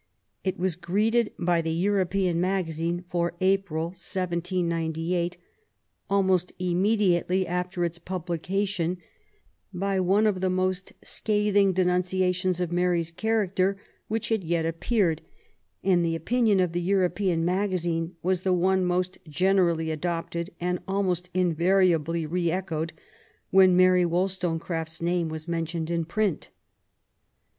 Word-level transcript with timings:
It 0.43 0.57
was 0.57 0.75
greeted 0.75 1.31
by 1.37 1.61
the 1.61 1.69
European 1.71 2.41
Magazine 2.41 3.03
for 3.07 3.35
April, 3.39 3.89
1798, 3.89 5.37
almost 6.09 6.53
immediately 6.57 7.45
after 7.45 7.85
its 7.85 7.99
publication, 7.99 8.97
by 9.71 9.99
one 9.99 10.25
of 10.25 10.41
the 10.41 10.49
most 10.49 10.93
scathing 11.03 11.71
denunciations 11.71 12.59
of 12.59 12.71
Mary^s 12.71 13.15
character 13.15 13.77
which 14.07 14.29
had 14.29 14.43
yet 14.43 14.65
appeared, 14.65 15.21
and 15.83 16.03
the 16.03 16.15
opinion 16.15 16.59
of 16.59 16.71
the 16.71 16.81
European 16.81 17.45
Magazine 17.45 18.15
was 18.23 18.41
the 18.41 18.53
one 18.53 18.83
most 18.83 19.19
generally 19.29 19.91
adopted, 19.91 20.49
and 20.59 20.79
almost 20.87 21.29
invariably 21.35 22.25
re 22.25 22.49
echoed 22.49 22.91
when 23.51 23.77
Mary 23.77 24.03
Wollstone 24.05 24.59
craft's 24.59 24.99
name 24.99 25.29
was 25.29 25.47
mentioned 25.47 25.91
in 25.91 26.05
print. 26.05 26.49